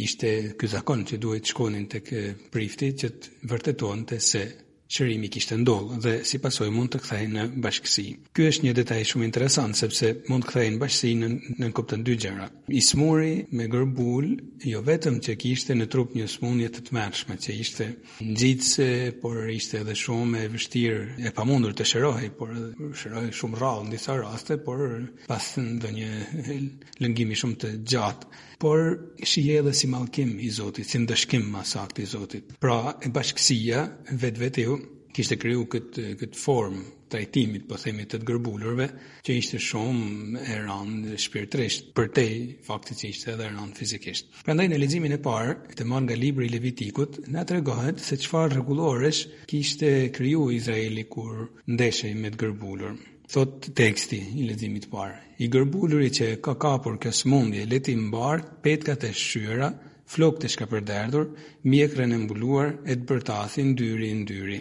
Ishte 0.09 0.31
ky 0.59 0.67
zakon 0.75 1.05
që 1.09 1.19
duhet 1.19 1.45
shkonin 1.51 1.87
tek 1.93 2.05
prifti 2.55 2.89
që 3.01 3.07
të 3.19 3.27
vërtetonte 3.53 4.17
se 4.33 4.43
qërimi 4.91 5.29
kishtë 5.33 5.59
ndollë 5.63 5.99
dhe 6.03 6.13
si 6.27 6.41
pasoj 6.43 6.67
mund 6.75 6.91
të 6.93 7.01
kthejnë 7.05 7.35
në 7.39 7.61
bashkësi. 7.63 8.05
Ky 8.35 8.49
është 8.51 8.67
një 8.67 8.73
detaj 8.81 8.99
shumë 9.13 9.27
interesant 9.29 9.79
sepse 9.79 10.11
mund 10.31 10.49
të 10.51 10.65
në 10.75 10.81
bashkësi 10.83 11.13
në 11.21 11.29
në 11.63 11.71
kuptën 11.77 12.03
dy 12.07 12.17
gjëra. 12.25 12.49
I 12.75 12.83
smuri 12.83 13.33
me 13.57 13.69
gërbul 13.71 14.29
jo 14.71 14.83
vetëm 14.87 15.21
që 15.25 15.37
kishte 15.43 15.77
në 15.79 15.87
trup 15.93 16.17
një 16.19 16.27
smundje 16.33 16.73
të 16.75 16.85
tmerrshme 16.91 17.39
që 17.43 17.57
ishte 17.63 17.89
nxitse, 18.27 18.91
por 19.23 19.39
ishte 19.51 19.81
edhe 19.85 19.95
shumë 20.03 20.43
e 20.47 20.51
vështirë 20.57 21.27
e 21.31 21.35
pamundur 21.39 21.75
të 21.79 21.87
shërohej, 21.93 22.33
por 22.41 22.51
shëroi 23.01 23.31
shumë 23.31 23.61
rrallë 23.63 23.87
në 23.89 23.95
disa 23.97 24.19
raste, 24.21 24.59
por 24.67 24.85
pas 25.31 25.51
ndonjë 25.55 27.01
lëngimi 27.05 27.39
shumë 27.39 27.61
të 27.63 27.75
gjatë 27.95 28.37
por 28.61 28.83
shihe 29.25 29.55
edhe 29.63 29.71
si 29.73 29.89
malkim 29.89 30.35
i 30.45 30.51
Zotit, 30.53 30.85
si 30.85 30.99
ndëshkim 31.01 31.47
masakt 31.49 31.97
i 32.03 32.05
Zotit. 32.05 32.51
Pra, 32.61 32.91
e 33.01 33.09
bashkësia 33.09 33.87
vetvete 34.21 34.67
ju 34.67 34.75
kishte 35.17 35.37
kriju 35.41 35.65
këtë, 35.71 36.03
këtë 36.21 36.39
formë 36.39 36.83
trajtimit, 37.11 37.65
po 37.67 37.75
themi 37.83 38.05
të 38.07 38.19
të 38.21 38.27
gërbulurve, 38.29 38.87
që 39.27 39.37
ishte 39.41 39.59
shumë 39.67 40.45
e 40.55 40.59
rënd 40.67 41.09
shpirtërisht, 41.25 41.89
për 41.97 42.13
te 42.15 42.25
faktit 42.67 43.01
që 43.01 43.11
ishte 43.15 43.33
edhe 43.33 43.49
e 43.49 43.55
rënd 43.57 43.79
fizikisht. 43.81 44.29
Prandaj 44.47 44.69
në 44.71 44.79
leximin 44.79 45.17
e 45.17 45.21
parë, 45.25 45.57
këtë 45.73 45.87
mën 45.91 46.07
nga 46.07 46.19
libri 46.21 46.47
i 46.47 46.53
Levitikut, 46.55 47.19
na 47.35 47.43
tregohet 47.49 47.99
se 48.05 48.21
çfarë 48.23 48.55
rregulloresh 48.55 49.25
kishte 49.51 49.91
kriju 50.15 50.47
Izraeli 50.61 51.07
kur 51.11 51.43
ndeshej 51.75 52.15
me 52.21 52.31
të 52.31 52.41
gërbulur. 52.47 52.95
Thot 53.31 53.67
teksti 53.79 54.23
i 54.43 54.47
leximit 54.47 54.87
të 54.87 54.93
parë, 54.95 55.19
i 55.47 55.51
gërbuluri 55.55 56.11
që 56.19 56.31
ka 56.45 56.55
kapur 56.67 56.99
kjo 57.03 57.13
smundje, 57.15 57.67
le 57.71 57.79
të 57.83 57.99
mbar 58.07 58.47
petkat 58.67 59.07
e 59.07 59.11
flok 59.11 59.87
flokët 60.11 60.47
e 60.47 60.67
përderdur, 60.71 61.29
mjekrën 61.71 62.15
e 62.15 62.21
mbuluar 62.25 62.73
e 62.91 62.95
të 62.97 63.07
bërtathin 63.11 63.75
dyri 63.79 64.15
në 64.19 64.27
dyri. 64.33 64.59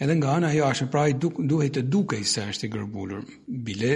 Edhe 0.00 0.14
nga 0.20 0.30
ana 0.38 0.46
ajo 0.54 0.66
është 0.70 0.86
pra 0.92 1.00
duk, 1.10 1.40
duhet 1.50 1.72
të 1.74 1.80
dukej 1.90 2.20
se 2.30 2.44
është 2.52 2.68
i 2.68 2.68
gërbulur. 2.70 3.22
Bile 3.66 3.88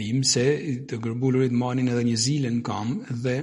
dim 0.00 0.24
se 0.26 0.42
të 0.90 0.98
gërbulurit 1.04 1.54
manin 1.54 1.92
edhe 1.92 2.02
një 2.08 2.16
zile 2.18 2.50
në 2.50 2.62
kam 2.66 2.96
dhe 3.22 3.36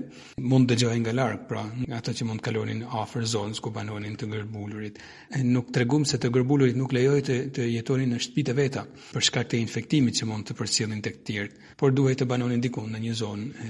mund 0.43 0.67
të 0.67 0.75
gjohen 0.83 1.05
nga 1.05 1.13
larg, 1.15 1.45
pra 1.47 1.63
ato 1.95 2.11
që 2.11 2.27
mund 2.27 2.41
të 2.43 2.49
kalonin 2.49 2.81
afër 3.03 3.27
zonës 3.33 3.61
ku 3.63 3.71
banonin 3.71 4.17
të 4.19 4.27
gërbulurit. 4.33 4.99
Nuk 5.55 5.71
tregum 5.71 6.03
se 6.03 6.19
të 6.19 6.33
gërbulurit 6.35 6.75
nuk 6.75 6.91
lejohet 6.97 7.31
të, 7.31 7.39
të 7.55 7.69
jetonin 7.77 8.11
në 8.11 8.19
shtëpitë 8.25 8.57
veta 8.59 8.83
për 9.13 9.29
shkak 9.29 9.47
të 9.53 9.63
infektimit 9.63 10.19
që 10.19 10.27
mund 10.33 10.49
të 10.51 10.59
përcjellin 10.59 10.99
tek 11.07 11.21
të 11.21 11.27
tjerë, 11.31 11.67
por 11.79 11.95
duhet 11.95 12.19
të 12.19 12.27
banonin 12.33 12.59
diku 12.59 12.83
në 12.91 13.05
një 13.07 13.15
zonë 13.23 13.69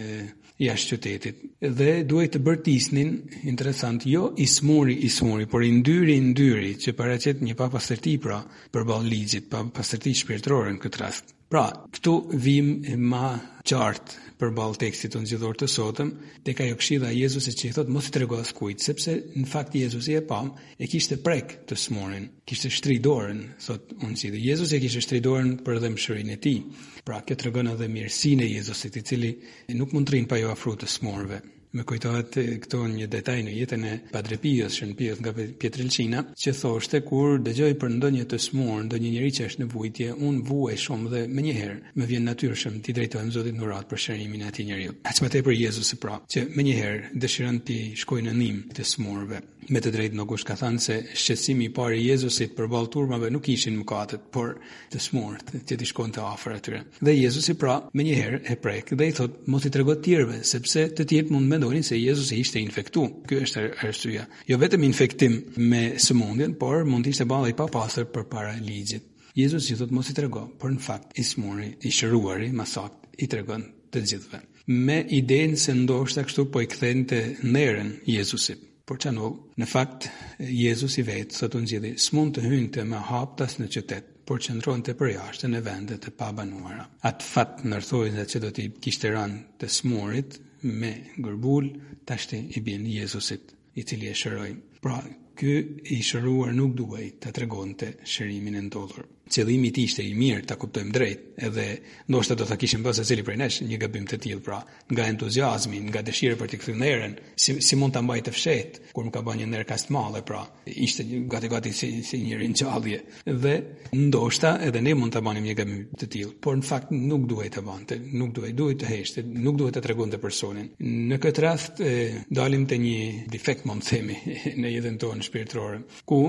jashtë 0.66 0.96
qytetit. 1.06 1.46
Dhe 1.80 1.92
duhet 2.10 2.34
të 2.34 2.42
bërtisnin, 2.50 3.13
interesant, 3.51 4.01
jo 4.10 4.32
i 4.44 4.50
smuri 4.51 4.98
i 5.08 5.13
smuri, 5.13 5.46
por 5.48 5.62
i 5.63 5.70
ndyri 5.78 6.18
i 6.18 6.25
ndyri 6.34 6.74
që 6.82 6.98
paraqet 7.00 7.46
një 7.46 7.56
papastë 7.62 7.99
pastërti 8.00 8.15
pra 8.24 8.39
për 8.74 8.91
ligjit, 9.12 9.50
pa 9.51 9.60
pastërti 9.77 10.12
shpirtërore 10.15 10.70
në 10.74 10.79
këtë 10.84 11.00
rast. 11.01 11.34
Pra, 11.51 11.63
këtu 11.91 12.12
vim 12.46 12.68
e 12.86 12.96
ma 12.96 13.34
qartë 13.65 14.38
për 14.39 14.51
balë 14.60 14.77
tekstit 14.86 15.12
të 15.15 15.22
nëzidhor 15.24 15.58
të 15.60 15.68
sotëm, 15.74 16.12
dhe 16.46 16.53
ka 16.56 16.63
jo 16.70 16.77
këshida 16.79 17.10
Jezus 17.12 17.48
e 17.51 17.56
që 17.58 17.68
i 17.68 17.74
thotë, 17.75 17.89
mos 17.98 18.06
të 18.08 18.13
tregoj 18.20 18.39
asë 18.46 18.56
kujtë, 18.60 18.86
sepse 18.88 19.15
në 19.41 19.48
fakt 19.56 19.75
Jezus 19.75 20.08
e 20.15 20.22
pam, 20.32 20.53
e 20.79 20.86
kishte 20.94 21.18
prek 21.27 21.58
të 21.68 21.75
smorin, 21.84 22.29
kishte 22.48 22.70
shtridorën, 22.77 23.41
thotë 23.68 24.00
unë 24.06 24.15
si 24.24 24.29
dhe 24.38 24.46
Jezus 24.46 24.74
e 24.74 24.79
kishte 24.86 25.03
shtridorën 25.08 25.56
për 25.68 25.82
dhe 25.84 25.91
mshërin 25.98 26.32
e 26.36 26.39
ti. 26.46 26.56
Pra, 27.03 27.20
kjo 27.27 27.36
të 27.36 27.50
regon 27.50 27.74
edhe 27.74 27.89
mirësin 27.98 28.46
e 28.48 28.51
Jezusit, 28.53 29.01
i 29.01 29.06
cili 29.10 29.34
nuk 29.75 29.91
mund 29.96 30.08
të 30.08 30.15
rinë 30.20 30.29
pa 30.32 30.38
jo 30.39 30.53
afru 30.56 30.77
të 30.79 30.91
smorëve. 31.00 31.44
Më 31.78 31.84
kujtohet 31.86 32.34
eh, 32.42 32.48
këto 32.64 32.80
një 32.90 33.08
detaj 33.14 33.36
në 33.46 33.52
jetën 33.54 33.84
e 33.86 33.92
Padre 34.10 34.40
Pios, 34.42 34.74
shën 34.80 34.96
Pios 34.98 35.20
nga 35.22 35.30
Pietrelcina, 35.38 36.24
që 36.44 36.54
thoshte 36.58 37.02
kur 37.06 37.36
dëgjoj 37.46 37.76
për 37.84 37.92
ndonjë 38.00 38.26
të 38.32 38.40
smur, 38.48 38.80
ndonjë 38.88 39.12
njerëz 39.14 39.36
që 39.38 39.46
është 39.52 39.62
në 39.62 39.68
vujtje, 39.76 40.08
un 40.30 40.40
vuaj 40.48 40.80
shumë 40.88 41.12
dhe 41.14 41.22
më 41.30 41.44
një 41.46 41.54
herë 41.60 41.78
më 42.02 42.08
vjen 42.10 42.26
natyrshëm 42.32 42.80
ti 42.82 42.96
drejtohem 42.98 43.30
Zotit 43.36 43.54
në 43.60 43.68
urat 43.68 43.86
për 43.92 44.02
shërimin 44.06 44.42
e 44.42 44.50
atij 44.50 44.66
njeriu. 44.72 44.96
Aq 45.12 45.22
më 45.22 45.32
tepër 45.38 45.60
Jezu 45.60 45.86
se 45.92 46.00
pra, 46.02 46.18
që 46.26 46.46
më 46.58 46.68
një 46.72 46.76
herë 46.82 47.16
dëshiron 47.22 47.62
ti 47.70 47.78
shkoj 48.02 48.22
në 48.26 48.34
nim 48.42 48.64
të 48.74 48.88
smurve. 48.96 49.44
Me 49.70 49.78
të 49.86 49.92
drejtë 49.94 50.18
nuk 50.18 50.32
ka 50.50 50.56
thënë 50.58 50.80
se 50.82 50.96
shqetësimi 51.14 51.68
i 51.70 51.70
parë 51.78 52.00
i 52.00 52.08
Jezusit 52.08 52.56
për 52.58 52.66
ballë 52.72 52.90
turmave 52.96 53.28
nuk 53.30 53.46
ishin 53.54 53.76
mëkatet, 53.84 54.24
por 54.34 54.56
të 54.90 54.98
smurt, 55.02 55.52
që 55.70 55.76
ti 55.78 55.86
shkon 55.86 56.10
të 56.16 56.24
afër 56.26 56.56
atyre. 56.56 56.80
Dhe 57.06 57.14
Jezusi 57.14 57.54
pra, 57.54 57.76
më 57.94 58.06
një 58.08 58.16
e 58.50 58.56
prek 58.64 58.96
dhe 58.98 59.10
i 59.12 59.14
thotë, 59.20 59.44
mos 59.54 59.68
i 59.70 59.70
trego 59.70 59.94
të 60.02 60.42
sepse 60.50 60.88
të 60.98 61.06
tjetë 61.12 61.36
mund 61.36 61.52
me 61.52 61.59
mendonin 61.60 61.84
se 61.84 61.98
Jezusi 62.01 62.38
ishte 62.39 62.60
infektu. 62.62 63.01
Ky 63.28 63.42
është 63.46 63.63
arsyeja. 63.84 64.24
Jo 64.48 64.58
vetëm 64.62 64.86
infektim 64.88 65.34
me 65.72 65.82
sëmundjen, 66.00 66.54
por 66.62 66.86
mund 66.88 67.04
të 67.06 67.12
ishte 67.13 67.28
balli 67.28 67.51
pa 67.56 67.66
pasur 67.74 68.08
përpara 68.16 68.54
ligjit. 68.63 69.04
Jezus 69.36 69.68
i 69.70 69.75
thot 69.80 69.92
mos 69.94 70.08
i 70.10 70.16
trego, 70.18 70.46
por 70.60 70.72
në 70.74 70.80
fakt 70.86 71.20
i 71.20 71.24
smuri, 71.28 71.68
i 71.86 71.92
shëruari, 71.94 72.50
më 72.56 72.66
sakt 72.72 73.20
i 73.24 73.28
tregon 73.30 73.62
të 73.94 74.01
gjithëve. 74.10 74.39
Me 74.88 75.01
idenë 75.20 75.58
se 75.66 75.75
ndoshta 75.82 76.24
kështu 76.28 76.48
po 76.54 76.63
i 76.63 76.68
kthejnë 76.72 77.06
të 77.12 77.20
nderën 77.51 77.92
Jezusit. 78.16 78.63
Por 78.89 78.98
çanu, 79.01 79.28
në 79.60 79.68
fakt 79.70 80.08
Jezus 80.50 80.96
i 80.98 81.06
vetë 81.06 81.38
thotë 81.44 81.60
unë 81.62 81.72
gjithë, 81.74 81.92
s'mund 82.08 82.36
të 82.38 82.46
hynë 82.48 82.72
të 82.78 82.86
më 82.94 83.04
haptas 83.12 83.60
në 83.62 83.70
qytet, 83.75 84.08
por 84.30 84.42
qëndron 84.44 84.82
të 84.86 84.96
përjashtë 85.00 85.50
në 85.54 85.63
vendet 85.68 86.10
e 86.10 86.16
pabanuara. 86.20 86.88
Atë 87.12 87.32
fat 87.36 87.63
nërthojnë 87.70 88.18
dhe 88.22 88.28
që 88.34 88.44
do 88.48 88.54
t'i 88.58 88.70
kishtë 88.82 89.13
rënë 89.18 89.42
të 89.62 89.72
smurit, 89.80 90.39
me 90.68 90.92
gërbul, 91.24 91.68
të 92.06 92.16
ashtë 92.18 92.39
i 92.60 92.63
bjenë 92.66 92.96
Jezusit, 93.00 93.54
i 93.80 93.84
cili 93.88 94.10
e 94.12 94.16
shërojnë. 94.22 94.62
Pra, 94.84 95.00
kë 95.39 95.54
i 95.96 96.01
shëruar 96.04 96.51
nuk 96.58 96.75
duhej 96.82 97.08
të 97.24 97.32
tregon 97.38 97.75
të 97.80 97.94
shërimin 98.16 98.60
e 98.60 98.66
ndodhur 98.68 99.08
qëllimi 99.30 99.68
i 99.70 99.74
tij 99.74 99.84
ishte 99.88 100.04
i 100.10 100.14
mirë, 100.18 100.42
ta 100.50 100.56
kuptojmë 100.60 100.94
drejt, 100.96 101.20
edhe 101.46 101.66
ndoshta 102.10 102.36
do 102.40 102.46
ta 102.50 102.56
kishim 102.60 102.82
bërë 102.84 102.98
secili 103.04 103.24
prej 103.26 103.38
nesh 103.40 103.60
një 103.68 103.78
gabim 103.84 104.08
të 104.10 104.18
tillë, 104.26 104.42
pra, 104.46 104.58
nga 104.92 105.06
entuziazmi, 105.14 105.82
nga 105.90 106.02
dëshira 106.06 106.38
për 106.40 106.50
të 106.52 106.60
kthyrën 106.64 106.84
erën, 106.90 107.14
si 107.40 107.56
si 107.66 107.78
mund 107.80 107.94
ta 107.96 108.02
mbaj 108.04 108.24
të 108.26 108.34
fshehtë 108.36 108.94
kur 108.96 109.06
më 109.06 109.14
ka 109.16 109.22
bënë 109.28 109.42
një 109.44 109.50
ndër 109.52 109.68
kast 109.70 109.90
të 109.94 110.24
pra, 110.30 110.42
ishte 110.66 111.06
gati 111.34 111.52
gati 111.54 111.74
si 111.80 111.90
si 112.10 112.18
një 112.26 112.40
rinçallje. 112.42 112.98
Dhe 113.44 113.56
ndoshta 113.94 114.56
edhe 114.68 114.82
ne 114.82 114.94
mund 114.98 115.14
ta 115.14 115.22
bënim 115.22 115.46
një 115.46 115.56
gabim 115.60 115.86
të 116.00 116.10
tillë, 116.16 116.34
por 116.44 116.58
në 116.60 116.66
fakt 116.72 116.92
nuk 116.92 117.28
duhet 117.30 117.54
të 117.56 117.64
bante, 117.70 118.00
nuk 118.02 118.34
duhet, 118.36 118.56
duhet 118.58 118.82
të 118.82 118.90
heshtë, 118.94 119.24
nuk 119.30 119.60
duhet 119.60 119.78
të 119.78 119.86
tregonte 119.86 120.18
të 120.18 120.24
personin. 120.26 120.72
Në 120.82 121.20
këtë 121.24 121.46
rast 121.46 121.82
e, 121.84 121.94
dalim 122.34 122.66
te 122.68 122.80
një 122.82 123.30
defekt 123.32 123.68
më 123.70 123.78
themi 123.90 124.18
në 124.62 124.74
jetën 124.76 124.98
tonë 125.02 125.26
shpirtërore, 125.28 125.82
ku 126.10 126.22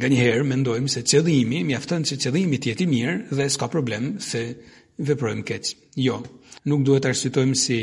nganjëherë 0.00 0.48
mendojmë 0.52 0.90
se 0.96 1.04
qëllimi 1.06 1.62
mjafton 1.82 2.04
që 2.06 2.16
qëllimi 2.22 2.58
të 2.62 2.68
jetë 2.72 2.84
i 2.84 2.86
mirë 2.90 3.12
dhe 3.36 3.44
s'ka 3.50 3.66
problem 3.72 4.04
se 4.22 4.40
veprojmë 5.08 5.42
keq. 5.48 5.70
Jo, 5.98 6.20
nuk 6.70 6.84
duhet 6.86 7.02
të 7.02 7.10
arsytojmë 7.12 7.56
si 7.58 7.78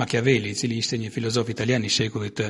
Machiavelli, 0.00 0.52
i 0.52 0.56
cili 0.58 0.78
ishte 0.80 0.96
një 1.02 1.10
filozof 1.12 1.48
italian 1.52 1.84
i 1.84 1.90
shekullit 1.92 2.38
të 2.38 2.46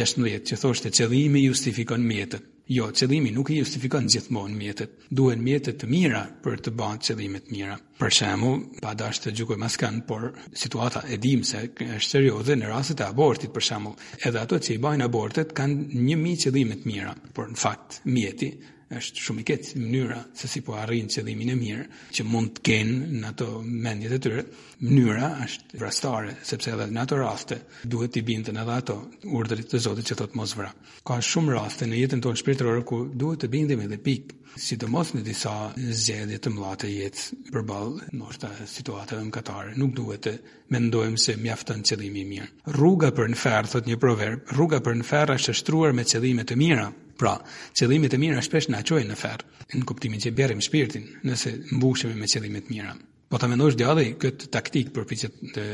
16, 0.00 0.38
që 0.48 0.56
thoshte 0.62 0.90
qëllimi 0.96 1.42
justifikon 1.44 2.00
mjetët. 2.08 2.48
Jo, 2.72 2.88
qëllimi 2.94 3.32
nuk 3.36 3.48
i 3.52 3.58
justifikon 3.58 4.06
gjithmonë 4.14 4.54
mjetet. 4.62 4.96
Duhen 5.20 5.40
mjetet 5.44 5.76
të 5.82 5.88
mira 5.92 6.20
për 6.44 6.56
të 6.64 6.72
bënë 6.80 7.00
qëllime 7.08 7.40
të 7.44 7.54
mira. 7.58 7.76
Për 8.00 8.14
shembull, 8.20 8.62
pa 8.80 8.94
dashur 9.02 9.26
të 9.26 9.34
gjykoj 9.40 9.58
maskan, 9.60 10.00
por 10.08 10.28
situata 10.62 11.02
e 11.12 11.18
dim 11.26 11.42
se 11.50 11.64
është 11.98 12.06
serioze 12.14 12.54
në 12.56 12.70
rastet 12.72 13.02
e 13.04 13.08
abortit 13.12 13.50
për 13.58 13.66
shembull. 13.68 13.98
Edhe 14.24 14.46
ato 14.46 14.60
që 14.64 14.76
i 14.78 14.82
bajnë 14.88 15.10
abortet 15.10 15.50
kanë 15.50 15.88
1000 16.00 16.46
qëllime 16.48 16.78
të 16.80 16.92
mira, 16.94 17.12
por 17.36 17.50
në 17.52 17.58
fakt 17.66 18.00
mjeti 18.06 18.54
është 18.98 19.20
shumë 19.24 19.42
i 19.42 19.44
keq 19.50 19.66
mënyra 19.80 20.16
se 20.36 20.48
si 20.50 20.60
po 20.66 20.74
arrin 20.78 21.10
qëllimin 21.12 21.52
e 21.52 21.58
mirë 21.58 21.84
që 22.16 22.24
mund 22.26 22.56
të 22.56 22.62
kenë 22.68 22.96
në 23.20 23.28
ato 23.28 23.46
mendjet 23.66 24.16
e 24.16 24.20
tyre. 24.24 24.42
Mënyra 24.80 25.28
është 25.44 25.78
vrastare, 25.82 26.32
sepse 26.48 26.72
edhe 26.74 26.88
në 26.90 27.02
ato 27.04 27.18
raste 27.20 27.60
duhet 27.92 28.14
të 28.16 28.22
bindën 28.30 28.58
edhe 28.62 28.74
ato 28.80 28.96
urdhrit 29.38 29.68
të 29.70 29.80
Zotit 29.84 30.10
që 30.10 30.16
thotë 30.22 30.40
mos 30.40 30.56
vra. 30.58 30.72
Ka 31.06 31.20
shumë 31.28 31.54
raste 31.54 31.86
në 31.86 32.00
jetën 32.02 32.22
tonë 32.24 32.40
shpirtërore 32.42 32.82
ku 32.90 33.00
duhet 33.22 33.44
të 33.44 33.50
bindemi 33.54 33.86
edhe 33.86 34.00
pik, 34.08 34.32
sidomos 34.64 35.12
në 35.14 35.22
disa 35.28 35.52
zgjedhje 36.00 36.40
të 36.42 36.50
mëdha 36.56 36.72
të 36.82 36.90
jetës 36.90 37.28
përballë 37.52 38.08
ndoshta 38.16 38.50
situatave 38.74 39.22
mëkatare, 39.28 39.76
nuk 39.78 39.92
duhet 40.00 40.24
të 40.26 40.32
mendojmë 40.74 41.20
se 41.28 41.36
mjafton 41.44 41.86
qëllimi 41.86 42.24
i 42.24 42.26
mirë. 42.32 42.50
Rruga 42.80 43.12
për 43.20 43.30
në 43.30 43.38
ferr 43.44 43.70
thot 43.76 43.86
një 43.92 44.00
proverb, 44.06 44.42
rruga 44.58 44.82
për 44.88 44.98
në 45.04 45.08
ferr 45.12 45.36
është 45.36 45.56
shtruar 45.62 45.94
me 46.00 46.06
qëllime 46.10 46.48
të 46.50 46.58
mira, 46.64 46.88
Pra, 47.20 47.36
qëllimet 47.76 48.14
e 48.16 48.18
mira 48.22 48.40
shpesh 48.40 48.70
na 48.72 48.80
çojnë 48.86 49.10
në 49.10 49.16
ferr, 49.20 49.42
në 49.76 49.82
kuptimin 49.90 50.20
që 50.24 50.30
bjerim 50.38 50.60
shpirtin, 50.64 51.02
nëse 51.28 51.50
mbushemi 51.76 52.14
me 52.16 52.28
qëllime 52.32 52.62
të 52.64 52.72
mira. 52.74 52.94
Po 53.30 53.36
ta 53.38 53.48
mendosh 53.52 53.76
djalli 53.78 54.14
këtë 54.22 54.48
taktik 54.54 54.88
për 54.96 55.04
fiqet 55.10 55.36
të 55.54 55.64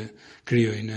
krijoj 0.51 0.81
në 0.89 0.97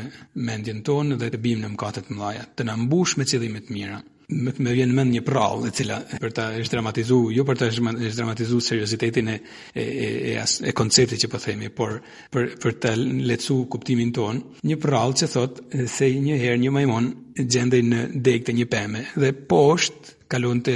mendjen 0.50 0.82
tonë 0.90 1.20
dhe 1.22 1.30
të 1.36 1.42
bim 1.44 1.62
në 1.64 1.70
mkatet 1.76 2.10
të 2.10 2.18
mëdha, 2.18 2.48
të 2.58 2.66
na 2.66 2.78
mbush 2.82 3.14
me 3.22 3.30
qëllime 3.30 3.62
të 3.68 3.78
mira. 3.78 4.02
Më 4.30 4.56
më 4.62 4.74
vjen 4.78 4.92
mend 4.94 5.14
një 5.16 5.22
prall 5.26 5.64
e 5.66 5.72
cila 5.74 5.96
për 6.22 6.34
ta 6.38 6.48
është 6.62 6.76
dramatizuar, 6.78 7.32
jo 7.34 7.46
për 7.48 7.58
ta 7.62 7.70
është 7.72 8.12
dramatizuar 8.18 8.66
seriozitetin 8.66 9.32
e 9.34 9.38
e 9.38 9.86
e, 9.86 10.10
e, 10.10 10.36
as, 10.42 10.58
e 10.70 10.74
konceptit 10.78 11.22
që 11.24 11.32
po 11.34 11.40
themi, 11.42 11.70
por 11.80 11.96
për 12.34 12.50
për 12.62 12.76
ta 12.84 12.92
lecu 12.98 13.62
kuptimin 13.74 14.12
ton, 14.18 14.42
një 14.70 14.78
prall 14.86 15.16
që 15.18 15.32
thotë 15.36 15.88
se 15.98 16.12
një 16.28 16.38
herë 16.44 16.60
një 16.66 16.76
majmun 16.78 17.10
gjendej 17.42 17.82
në 17.90 18.04
degë 18.30 18.46
të 18.50 18.58
një 18.62 18.70
peme 18.76 19.06
dhe 19.18 19.34
poshtë 19.50 20.18
kalon 20.30 20.60
të 20.64 20.74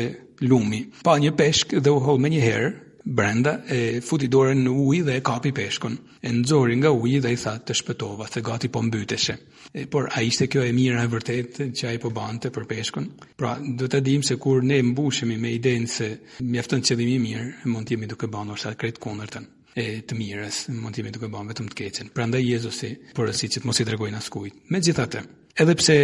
lumi. 0.50 0.80
Pa 1.06 1.14
një 1.22 1.36
peshk 1.38 1.76
dhe 1.80 1.92
u 1.94 2.00
hol 2.04 2.18
me 2.22 2.30
një 2.34 2.40
herë, 2.44 2.72
brenda 3.06 3.58
e 3.70 4.00
futi 4.04 4.30
dorën 4.32 4.62
në 4.66 4.72
uj 4.88 5.02
dhe 5.08 5.18
e 5.20 5.24
kapi 5.26 5.52
peshkon. 5.56 5.98
E 6.24 6.30
nëzori 6.32 6.78
nga 6.80 6.90
uj 6.96 7.18
dhe 7.24 7.34
i 7.34 7.38
tha 7.40 7.58
të 7.68 7.76
shpëtova, 7.76 8.28
se 8.32 8.42
gati 8.42 8.70
po 8.72 8.82
mbyteshe. 8.86 9.36
E, 9.76 9.86
por 9.92 10.08
a 10.12 10.22
ishte 10.24 10.48
kjo 10.48 10.64
e 10.64 10.72
mira 10.76 11.04
e 11.04 11.10
vërtet 11.12 11.60
që 11.76 11.90
a 11.90 11.94
i 11.96 12.00
po 12.00 12.10
bante 12.16 12.50
për 12.56 12.66
peshkon? 12.72 13.10
Pra, 13.40 13.58
do 13.60 13.90
të 13.92 14.00
dim 14.08 14.24
se 14.24 14.38
kur 14.42 14.64
ne 14.64 14.80
mbushemi 14.84 15.36
me 15.38 15.52
idejnë 15.58 15.90
se 15.98 16.08
që 16.40 16.96
dhimi 16.98 17.20
mirë, 17.28 17.68
mund 17.72 17.86
të 17.90 17.98
jemi 17.98 18.08
duke 18.12 18.32
banë 18.32 18.56
orsa 18.56 18.74
kretë 18.76 19.04
kundërten 19.04 19.50
e 19.76 19.86
të 20.08 20.14
mirës, 20.16 20.58
mund 20.78 20.94
të 20.96 21.02
jemi 21.02 21.12
duke 21.16 21.28
banë 21.34 21.50
vetëm 21.54 21.68
të 21.72 21.78
keqen. 21.80 22.12
Pra 22.14 22.28
nda 22.30 22.38
Jezusi, 22.40 22.94
për 23.18 23.34
që 23.34 23.50
të 23.60 23.64
mos 23.66 23.82
i 23.82 23.88
dregojnë 23.90 24.20
askujt. 24.22 24.60
Me 24.70 24.80
gjithate, 24.86 25.24
edhe 25.60 25.76
pse 25.76 26.00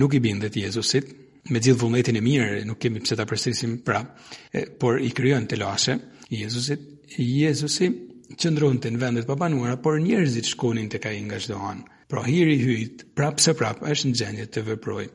nuk 0.00 0.14
i 0.16 0.22
bindet 0.24 0.56
Jezusit, 0.56 1.12
me 1.50 1.60
gjithë 1.64 1.80
vullnetin 1.80 2.18
e 2.18 2.24
mirë, 2.24 2.48
nuk 2.68 2.80
kemi 2.82 3.00
pse 3.04 3.16
ta 3.16 3.24
përsërisim 3.30 3.76
prapë, 3.86 4.62
por 4.82 4.98
i 5.00 5.10
krijon 5.16 5.46
të 5.48 5.58
lashe 5.62 5.94
Jezusit. 6.32 6.82
Jezusi 7.18 7.88
qëndronte 8.36 8.90
në 8.92 9.00
vendet 9.00 9.28
pabanuara, 9.30 9.78
por 9.80 9.96
njerëzit 10.04 10.50
shkonin 10.52 10.90
tek 10.92 11.06
ai 11.08 11.20
nga 11.24 11.38
çdo 11.40 11.60
anë. 11.70 11.86
Pra 12.08 12.22
hiri 12.26 12.58
hyjt 12.60 13.06
prapë 13.16 13.44
se 13.46 13.54
prapë 13.60 13.88
është 13.94 14.10
në 14.10 14.20
gjendje 14.20 14.46
të 14.52 14.64
veprojë. 14.72 15.10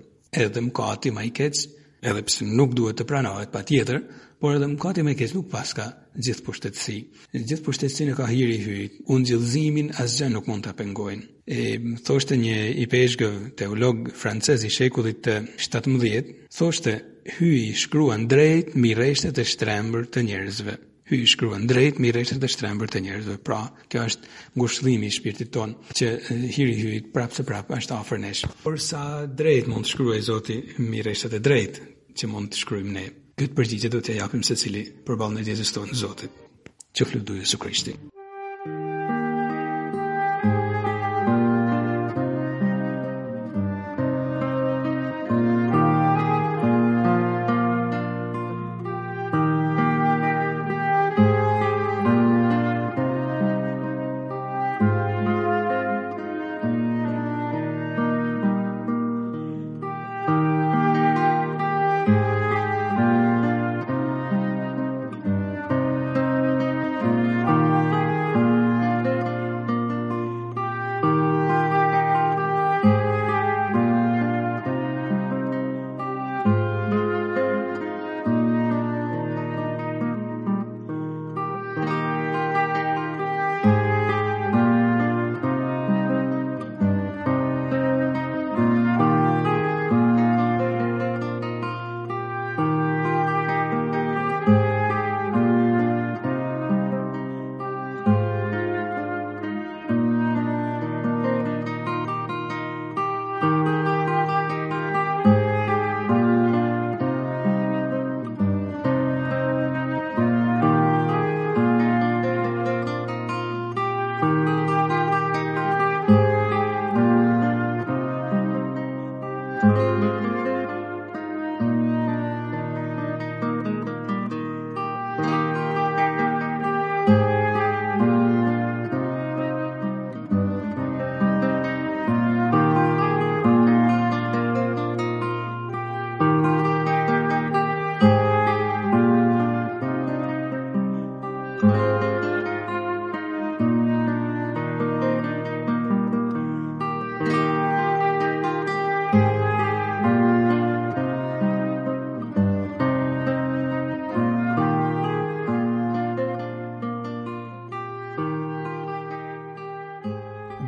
Edhe 0.45 0.61
mkati 0.67 1.11
ma 1.13 1.23
i 1.25 1.29
keqë, 1.37 1.67
edhe 2.03 2.23
pse 2.27 2.45
nuk 2.47 2.75
duhet 2.75 2.97
të 2.99 3.05
pranohet 3.09 3.51
patjetër, 3.53 4.03
por 4.43 4.57
edhe 4.57 4.67
mëkati 4.73 5.05
më 5.07 5.13
keq 5.19 5.33
nuk 5.37 5.49
paska 5.53 5.85
gjithë 6.19 6.43
pushtetësi. 6.45 6.97
Gjithë 7.33 7.63
pushtetësi 7.65 8.07
në 8.09 8.15
ka 8.17 8.27
hiri 8.29 8.57
hyjt, 8.63 8.97
u 9.07 9.19
ndjellëzimin 9.21 9.93
asgjë 10.03 10.31
nuk 10.33 10.49
mund 10.51 10.65
ta 10.67 10.75
pengojnë. 10.77 11.27
E 11.47 11.59
thoshte 12.07 12.37
një 12.39 12.57
i 12.83 12.87
peshkë 12.91 13.29
teolog 13.59 14.09
francez 14.19 14.65
i 14.67 14.71
shekullit 14.71 15.29
17, 15.55 16.33
thoshte 16.57 16.97
hyj 17.37 17.71
shkruan 17.85 18.27
drejt 18.31 18.73
mireshtet 18.75 19.39
e 19.39 19.47
shtrembër 19.53 20.09
të 20.11 20.25
njerëzve. 20.29 20.75
Hyj 21.11 21.25
shkruan 21.33 21.65
drejt 21.67 21.97
mireshtet 22.03 22.43
e 22.43 22.51
shtrembër 22.51 22.91
të 22.93 22.99
njerëzve. 23.07 23.35
Pra, 23.47 23.61
kjo 23.91 24.05
është 24.09 24.29
ngushëllimi 24.59 25.07
i 25.07 25.15
shpirtit 25.15 25.49
ton 25.55 25.73
që 25.99 26.07
hiri 26.55 26.75
hyjt 26.79 27.09
prapse 27.15 27.43
prapë 27.47 27.75
është 27.79 27.95
afër 27.97 28.21
nesh. 28.23 28.45
Por 28.63 28.79
sa 28.79 29.05
drejt 29.27 29.67
mund 29.71 29.83
të 29.87 29.91
shkruaj 29.95 30.21
Zoti 30.29 30.59
mbi 30.83 31.03
e 31.03 31.39
drejtë 31.43 31.89
që 32.19 32.29
mund 32.31 32.51
të 32.53 32.59
shkrujmë 32.63 32.91
ne. 32.97 33.03
Këtë 33.41 33.57
përgjitë 33.59 33.91
do 33.95 34.01
të 34.09 34.17
japim 34.21 34.45
se 34.49 34.57
cili 34.63 34.85
përbalë 35.09 35.39
në 35.39 35.47
djezës 35.49 35.75
tonë, 35.79 35.99
Zotit, 36.03 36.43
që 36.95 37.11
fludu 37.11 37.41
Jesu 37.41 37.61
Krishti. 37.65 37.97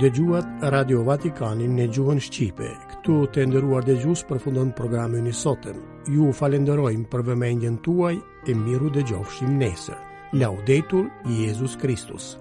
dëgjuat 0.05 0.45
Radio 0.69 0.99
Vatikanin 1.01 1.71
në 1.79 1.87
gjuhën 1.95 2.19
Shqipe. 2.21 2.67
Këtu 2.91 3.13
të 3.33 3.45
ndëruar 3.49 3.87
dëgjus 3.87 4.21
për 4.29 4.41
fundon 4.43 4.69
programin 4.77 5.25
një 5.25 5.33
sotëm. 5.39 5.79
Ju 6.13 6.29
falenderojmë 6.37 7.09
për 7.09 7.23
vëmendjen 7.31 7.79
tuaj 7.87 8.13
e 8.45 8.53
miru 8.61 8.91
dëgjofshim 8.99 9.57
nesër. 9.57 9.97
Laudetur 10.37 11.09
Jezus 11.41 11.79
Kristus. 11.81 12.35